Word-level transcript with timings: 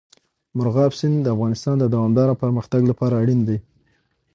مورغاب 0.55 0.91
سیند 0.99 1.17
د 1.21 1.27
افغانستان 1.35 1.75
د 1.79 1.85
دوامداره 1.93 2.39
پرمختګ 2.43 2.81
لپاره 2.91 3.15
اړین 3.21 3.41
دي. 3.47 3.57